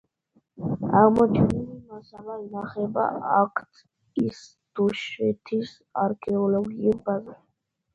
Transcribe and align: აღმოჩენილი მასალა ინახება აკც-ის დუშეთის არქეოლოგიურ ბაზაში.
აღმოჩენილი 1.01 1.81
მასალა 1.91 2.39
ინახება 2.47 3.07
აკც-ის 3.43 4.43
დუშეთის 4.83 5.79
არქეოლოგიურ 6.09 7.03
ბაზაში. 7.09 7.43